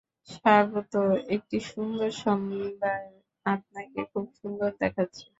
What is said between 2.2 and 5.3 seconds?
সন্ধ্যায়, আপনাকে খুব সুন্দর দেখাচ্ছে।